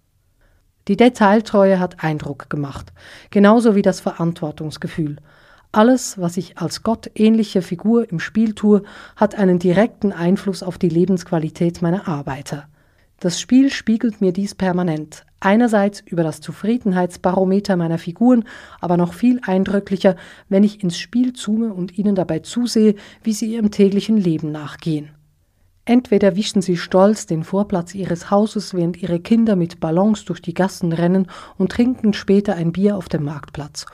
Die 0.89 0.97
Detailtreue 0.97 1.79
hat 1.79 2.03
Eindruck 2.03 2.51
gemacht, 2.51 2.93
genauso 3.31 3.75
wie 3.77 3.83
das 3.83 4.01
Verantwortungsgefühl. 4.01 5.17
Alles, 5.75 6.19
was 6.21 6.37
ich 6.37 6.57
als 6.57 6.85
gottähnliche 6.85 7.61
Figur 7.61 8.09
im 8.09 8.21
Spiel 8.21 8.55
tue, 8.55 8.85
hat 9.17 9.35
einen 9.35 9.59
direkten 9.59 10.13
Einfluss 10.13 10.63
auf 10.63 10.79
die 10.79 10.89
Lebensqualität 10.89 11.83
meiner 11.83 12.07
Arbeiter. 12.07 12.69
Das 13.19 13.41
Spiel 13.41 13.73
spiegelt 13.73 14.21
mir 14.21 14.33
dies 14.33 14.55
permanent, 14.55 15.25
einerseits 15.41 16.01
über 16.01 16.23
das 16.23 16.41
Zufriedenheitsbarometer 16.41 17.75
meiner 17.75 17.99
Figuren, 17.99 18.45
aber 18.81 18.97
noch 18.97 19.15
viel 19.15 19.41
eindrücklicher, 19.43 20.15
wenn 20.49 20.63
ich 20.63 20.81
ins 20.85 20.97
Spiel 20.97 21.33
zoome 21.33 21.75
und 21.75 21.99
ihnen 21.99 22.15
dabei 22.15 22.39
zusehe, 22.39 22.95
wie 23.25 23.33
sie 23.33 23.53
ihrem 23.53 23.73
täglichen 23.73 24.17
Leben 24.17 24.53
nachgehen. 24.53 25.11
Entweder 25.87 26.37
wischen 26.37 26.63
sie 26.63 26.77
stolz 26.77 27.27
den 27.27 27.43
Vorplatz 27.43 27.97
ihres 27.97 28.31
Hauses, 28.31 28.75
während 28.75 29.03
ihre 29.03 29.19
Kinder 29.19 29.57
mit 29.57 29.81
Ballons 29.81 30.25
durch 30.25 30.41
die 30.41 30.55
Gassen 30.55 30.93
rennen 30.93 31.27
und 31.59 31.73
trinken 31.73 32.13
später 32.13 32.55
ein 32.55 32.71
Bier 32.71 32.97
auf 32.97 33.09
dem 33.09 33.25
Marktplatz, 33.25 33.87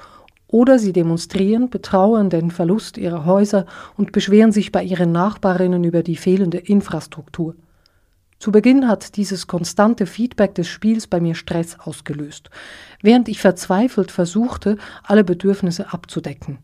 oder 0.52 0.78
sie 0.78 0.92
demonstrieren, 0.92 1.70
betrauern 1.70 2.28
den 2.28 2.50
Verlust 2.50 2.98
ihrer 2.98 3.24
Häuser 3.24 3.66
und 3.96 4.12
beschweren 4.12 4.50
sich 4.50 4.72
bei 4.72 4.82
ihren 4.82 5.12
Nachbarinnen 5.12 5.84
über 5.84 6.02
die 6.02 6.16
fehlende 6.16 6.58
Infrastruktur. 6.58 7.54
Zu 8.40 8.52
Beginn 8.52 8.88
hat 8.88 9.16
dieses 9.16 9.46
konstante 9.46 10.06
Feedback 10.06 10.54
des 10.54 10.66
Spiels 10.66 11.06
bei 11.06 11.20
mir 11.20 11.34
Stress 11.34 11.78
ausgelöst, 11.78 12.50
während 13.02 13.28
ich 13.28 13.38
verzweifelt 13.40 14.10
versuchte, 14.10 14.76
alle 15.04 15.24
Bedürfnisse 15.24 15.92
abzudecken. 15.92 16.58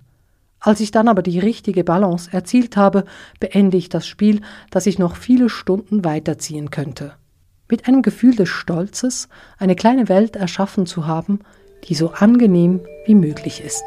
Als 0.58 0.80
ich 0.80 0.90
dann 0.90 1.06
aber 1.06 1.22
die 1.22 1.38
richtige 1.38 1.84
Balance 1.84 2.32
erzielt 2.32 2.76
habe, 2.76 3.04
beende 3.38 3.76
ich 3.76 3.88
das 3.88 4.06
Spiel, 4.06 4.40
das 4.70 4.86
ich 4.86 4.98
noch 4.98 5.14
viele 5.16 5.48
Stunden 5.48 6.04
weiterziehen 6.04 6.70
könnte. 6.70 7.12
Mit 7.68 7.86
einem 7.86 8.02
Gefühl 8.02 8.34
des 8.34 8.48
Stolzes, 8.48 9.28
eine 9.58 9.76
kleine 9.76 10.08
Welt 10.08 10.34
erschaffen 10.34 10.86
zu 10.86 11.06
haben, 11.06 11.40
die 11.88 11.94
so 11.94 12.10
angenehm 12.10 12.80
wie 13.06 13.14
möglich 13.14 13.62
ist. 13.64 13.84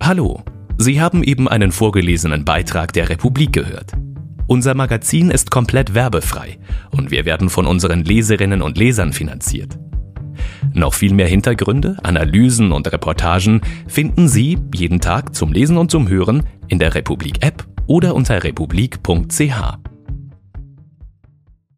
Hallo, 0.00 0.42
Sie 0.76 1.00
haben 1.00 1.24
eben 1.24 1.48
einen 1.48 1.72
vorgelesenen 1.72 2.44
Beitrag 2.44 2.92
der 2.92 3.08
Republik 3.08 3.54
gehört. 3.54 3.94
Unser 4.46 4.74
Magazin 4.74 5.30
ist 5.30 5.50
komplett 5.50 5.94
werbefrei 5.94 6.58
und 6.90 7.10
wir 7.10 7.24
werden 7.24 7.48
von 7.48 7.66
unseren 7.66 8.04
Leserinnen 8.04 8.60
und 8.60 8.76
Lesern 8.76 9.12
finanziert. 9.12 9.78
Noch 10.74 10.92
viel 10.92 11.14
mehr 11.14 11.28
Hintergründe, 11.28 11.96
Analysen 12.02 12.72
und 12.72 12.90
Reportagen 12.92 13.62
finden 13.86 14.28
Sie 14.28 14.58
jeden 14.74 15.00
Tag 15.00 15.34
zum 15.34 15.52
Lesen 15.52 15.78
und 15.78 15.90
zum 15.90 16.08
Hören 16.08 16.44
in 16.68 16.78
der 16.78 16.94
Republik 16.94 17.44
App 17.44 17.64
oder 17.86 18.14
unter 18.14 18.42
republik.ch. 18.42 19.83